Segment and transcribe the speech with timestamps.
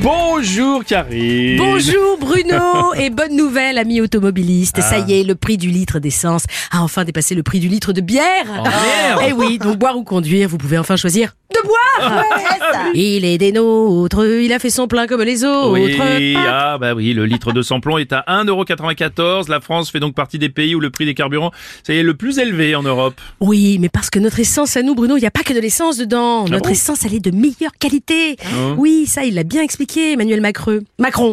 [0.00, 1.56] Bonjour Karine.
[1.56, 4.80] Bonjour Bruno et bonne nouvelle amis automobilistes.
[4.80, 7.92] Ça y est, le prix du litre d'essence a enfin dépassé le prix du litre
[7.92, 8.46] de bière.
[8.48, 9.22] Oh, merde.
[9.28, 12.24] Et oui, donc boire ou conduire, vous pouvez enfin choisir de boire.
[12.94, 15.70] Il est des nôtres, il a fait son plein comme les autres.
[15.72, 19.48] Oui, ah bah oui, le litre de samplon est à 1,94€.
[19.50, 21.52] La France fait donc partie des pays où le prix des carburants
[21.84, 23.20] ça y est le plus élevé en Europe.
[23.40, 25.60] Oui, mais parce que notre essence à nous, Bruno, il n'y a pas que de
[25.60, 26.44] l'essence dedans.
[26.48, 28.36] notre bon essence, elle est de meilleure qualité.
[28.42, 28.74] Ah.
[28.76, 30.80] Oui, ça, il l'a bien expliqué, Emmanuel Macron.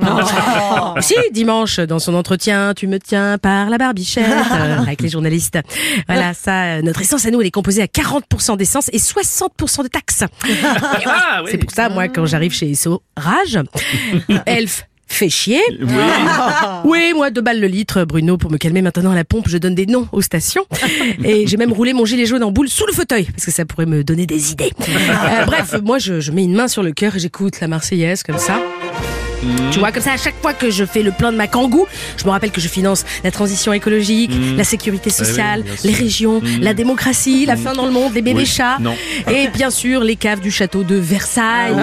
[1.00, 5.58] Si, dimanche, dans son entretien, tu me tiens par la barbichette euh, avec les journalistes.
[6.08, 9.82] Voilà, ça, euh, notre essence à nous, elle est composée à 40% d'essence et 60%
[9.84, 10.24] de taxes.
[11.06, 11.50] Ah, oui.
[11.50, 13.58] C'est pour ça, moi, quand j'arrive chez Esso, rage.
[14.46, 14.86] Elf.
[15.10, 15.60] Fait chier.
[15.80, 15.86] Oui.
[16.84, 19.58] Oui, moi, deux balles le litre, Bruno, pour me calmer maintenant à la pompe, je
[19.58, 20.64] donne des noms aux stations.
[21.24, 23.64] Et j'ai même roulé mon gilet jaune en boule sous le fauteuil, parce que ça
[23.64, 24.70] pourrait me donner des idées.
[25.10, 28.22] Euh, bref, moi, je, je mets une main sur le cœur et j'écoute la Marseillaise
[28.22, 28.60] comme ça.
[29.72, 31.86] Tu vois, comme ça, à chaque fois que je fais le plein de ma kangou,
[32.16, 35.90] je me rappelle que je finance la transition écologique, la sécurité sociale, oui, bien sûr.
[35.90, 38.94] les régions, la démocratie, la fin dans le monde, les bébés Oui, chats, non.
[39.30, 41.72] et bien sûr les caves du château de Versailles.
[41.74, 41.82] oui,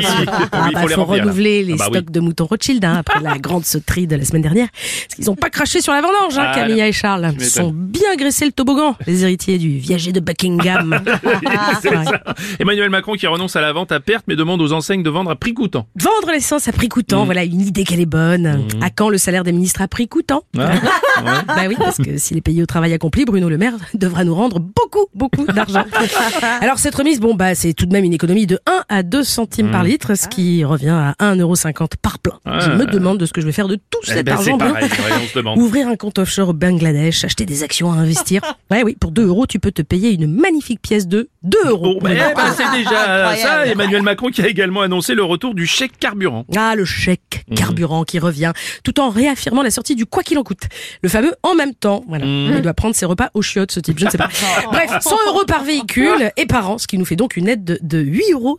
[0.00, 0.20] bien sûr.
[0.20, 1.22] oui, Ah, il bah, faut les faut remplir, là.
[1.24, 1.96] renouveler les Ah bah oui.
[1.98, 4.68] stocks de moutons Rothschild hein, après la grande sauterie de la semaine dernière.
[4.72, 7.32] Parce qu'ils ont pas craché sur la vendange, hein, Ah, Camilla et Charles.
[7.38, 11.00] Ils sont bien graissé le toboggan, les héritiers du viager de Buckingham.
[12.60, 15.30] Emmanuel Macron qui renonce à la vente à perte mais demande aux enseignes de vendre
[15.30, 15.86] à prix coûtant.
[15.96, 17.24] Vendre l'essence à prix coûtant, Mm.
[17.24, 18.64] voilà une idée qu'elle est bonne.
[18.82, 20.80] À quand le salaire des ministres à prix coûtant Ah, ouais.
[21.46, 24.34] Bah oui, parce que s'il est payé au travail accompli, Bruno Le Maire devra nous
[24.34, 25.84] rendre beaucoup, beaucoup d'argent.
[26.60, 29.22] Alors cette remise, bon bah c'est tout de même une économie de 1 à 2
[29.22, 32.34] centimes par litre, ce qui revient à 1,50€ par plein.
[32.44, 32.76] Je Ah.
[32.76, 34.58] me demande de ce que je vais faire de tout Eh cet ben, argent.
[34.58, 35.56] ouais.
[35.56, 38.42] Ouvrir un compte offshore au Bangladesh, acheter des actions à investir.
[38.70, 41.98] Ouais, oui, pour 2 euros, tu peux te payer une magnifique pièce de 2 euros.
[42.00, 43.66] Bon, bah, eh ben, c'est déjà ça.
[43.66, 46.44] Emmanuel Macron qui a également annoncé le retour du chèque carburant.
[46.56, 47.56] Ah, le chèque Mhm.
[47.56, 48.52] carburant qui revient,
[48.82, 50.62] tout en réaffirmant la sortie du quoi qu'il en coûte.
[51.02, 52.04] Le fameux en même temps.
[52.08, 52.24] Voilà.
[52.24, 52.54] Mhm.
[52.56, 53.98] Il doit prendre ses repas au chiottes, ce type.
[53.98, 54.28] Je ne sais pas.
[54.72, 57.64] Bref, 100 euros par véhicule et par an, ce qui nous fait donc une aide
[57.64, 58.58] de, de 8,33 euros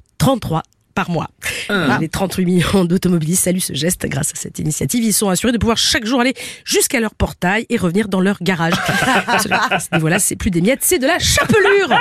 [0.97, 1.30] par mois.
[1.69, 2.00] Ah.
[2.02, 5.03] Les 38 millions d'automobilistes saluent ce geste grâce à cette initiative.
[5.03, 6.34] Ils sont assurés de pouvoir chaque jour aller
[6.66, 8.74] jusqu'à leur portail et revenir dans leur garage.
[9.30, 11.96] à ce niveau-là, c'est plus des miettes, c'est de la chapelure.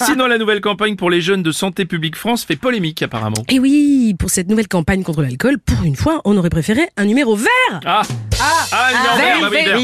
[0.04, 3.44] Sinon, la nouvelle campagne pour les jeunes de Santé publique France fait polémique apparemment.
[3.48, 7.04] Et oui, pour cette nouvelle campagne contre l'alcool, pour une fois, on aurait préféré un
[7.04, 7.80] numéro vert.
[7.84, 8.02] Ah
[8.46, 9.76] Ah, hein, vert.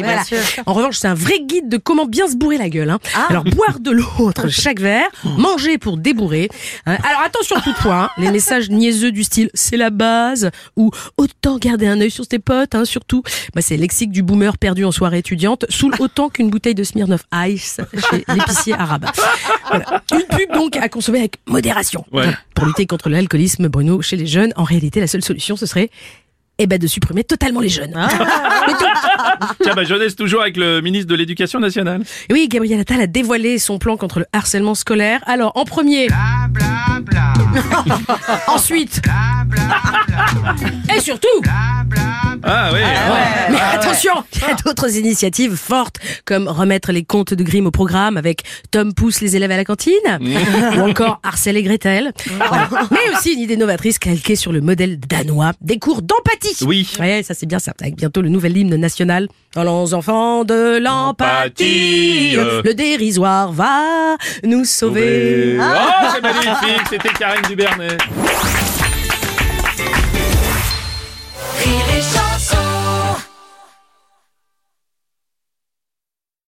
[0.00, 0.22] voilà.
[0.66, 2.90] En revanche, c'est un vrai guide de comment bien se bourrer la gueule.
[2.90, 2.98] hein.
[3.28, 6.48] Alors, boire de l'eau entre chaque verre, manger pour débourrer.
[6.86, 6.96] hein.
[7.02, 11.86] Alors, attention toutefois, hein, les messages niaiseux du style «c'est la base» ou «autant garder
[11.86, 13.22] un œil sur tes potes hein,» surtout.
[13.54, 16.84] Bah, c'est le lexique du boomer perdu en soirée étudiante, saoule autant qu'une bouteille de
[16.84, 19.06] Smirnoff Ice chez l'épicier arabe.
[19.68, 20.02] Voilà.
[20.12, 22.04] Une pub donc à consommer avec modération.
[22.12, 22.26] Ouais.
[22.54, 25.90] Pour lutter contre l'alcoolisme, Bruno, chez les jeunes, en réalité, la seule solution, ce serait
[26.58, 27.94] eh ben, de supprimer totalement les jeunes.
[28.66, 32.02] Mais tout- Tiens, bah, jeunesse toujours avec le ministre de l'Éducation nationale.
[32.28, 35.20] Et Oui, Gabriel Attal a dévoilé son plan contre le harcèlement scolaire.
[35.26, 36.08] Alors, en premier.
[38.48, 39.00] Ensuite.
[40.94, 41.28] Et surtout.
[42.46, 42.80] Ah oui.
[43.50, 47.70] Mais attention, il y a d'autres initiatives fortes, comme remettre les comptes de Grimm au
[47.70, 49.92] programme avec Tom pousse les élèves à la cantine,
[50.76, 52.12] ou encore Arcel et Gretel.
[52.36, 52.68] Voilà.
[52.90, 56.64] Mais aussi une idée novatrice calquée sur le modèle danois, des cours d'empathie.
[56.66, 56.90] Oui.
[57.00, 57.72] Ouais, ça c'est bien ça.
[57.80, 59.28] Avec bientôt le nouvel hymne national.
[59.56, 62.62] Allons enfants de l'empathie, Empathie.
[62.64, 65.56] le dérisoire va nous sauver.
[65.60, 67.42] Oh, c'est magnifique, c'était Karine
[67.74, 68.53] Dubernet.